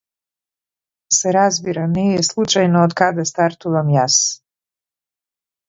Се 1.17 1.33
разбира, 1.37 1.83
не 1.97 2.05
е 2.15 2.25
случајно 2.29 2.83
од 2.87 2.97
каде 3.03 3.29
стартувам 3.33 3.95
јас. 3.99 4.19